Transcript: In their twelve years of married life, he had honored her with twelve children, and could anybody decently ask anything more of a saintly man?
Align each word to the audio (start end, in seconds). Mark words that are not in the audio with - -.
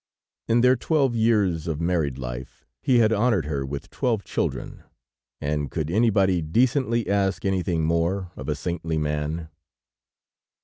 In 0.47 0.61
their 0.61 0.75
twelve 0.75 1.15
years 1.15 1.67
of 1.67 1.79
married 1.79 2.17
life, 2.17 2.65
he 2.81 2.97
had 2.97 3.13
honored 3.13 3.45
her 3.45 3.63
with 3.63 3.91
twelve 3.91 4.23
children, 4.23 4.81
and 5.39 5.69
could 5.69 5.91
anybody 5.91 6.41
decently 6.41 7.07
ask 7.07 7.45
anything 7.45 7.83
more 7.85 8.31
of 8.35 8.49
a 8.49 8.55
saintly 8.55 8.97
man? 8.97 9.49